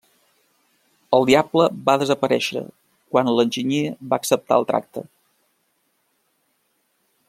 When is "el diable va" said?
1.17-1.95